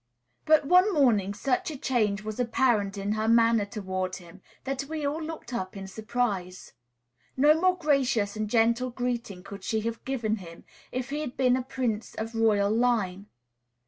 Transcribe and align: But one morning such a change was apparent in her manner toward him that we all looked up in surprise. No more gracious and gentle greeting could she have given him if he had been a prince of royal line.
But 0.45 0.65
one 0.65 0.91
morning 0.95 1.35
such 1.35 1.69
a 1.69 1.77
change 1.77 2.23
was 2.23 2.39
apparent 2.39 2.97
in 2.97 3.11
her 3.11 3.27
manner 3.27 3.65
toward 3.67 4.15
him 4.15 4.41
that 4.63 4.85
we 4.85 5.05
all 5.05 5.21
looked 5.21 5.53
up 5.53 5.77
in 5.77 5.87
surprise. 5.87 6.73
No 7.37 7.61
more 7.61 7.77
gracious 7.77 8.35
and 8.35 8.49
gentle 8.49 8.89
greeting 8.89 9.43
could 9.43 9.63
she 9.63 9.81
have 9.81 10.03
given 10.03 10.37
him 10.37 10.63
if 10.91 11.11
he 11.11 11.19
had 11.19 11.37
been 11.37 11.55
a 11.55 11.61
prince 11.61 12.15
of 12.15 12.33
royal 12.33 12.71
line. 12.71 13.27